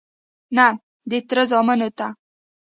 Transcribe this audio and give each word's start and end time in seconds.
_نه، 0.55 0.67
د 1.09 1.11
تره 1.27 1.43
زامنو 1.51 1.89
ته.. 1.97 2.07